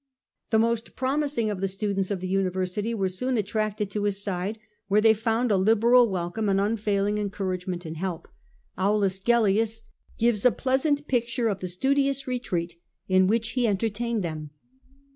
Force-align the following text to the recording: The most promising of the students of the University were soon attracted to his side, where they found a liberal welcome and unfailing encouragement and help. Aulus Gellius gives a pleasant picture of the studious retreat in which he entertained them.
The 0.49 0.57
most 0.57 0.95
promising 0.95 1.51
of 1.51 1.61
the 1.61 1.67
students 1.67 2.09
of 2.09 2.21
the 2.21 2.27
University 2.27 2.91
were 2.95 3.07
soon 3.07 3.37
attracted 3.37 3.91
to 3.91 4.05
his 4.05 4.19
side, 4.19 4.57
where 4.87 4.99
they 4.99 5.13
found 5.13 5.51
a 5.51 5.57
liberal 5.57 6.09
welcome 6.09 6.49
and 6.49 6.59
unfailing 6.59 7.19
encouragement 7.19 7.85
and 7.85 7.97
help. 7.97 8.27
Aulus 8.79 9.19
Gellius 9.19 9.83
gives 10.17 10.43
a 10.43 10.51
pleasant 10.51 11.07
picture 11.07 11.49
of 11.49 11.59
the 11.59 11.67
studious 11.67 12.25
retreat 12.25 12.81
in 13.07 13.27
which 13.27 13.49
he 13.49 13.67
entertained 13.67 14.23
them. 14.23 14.49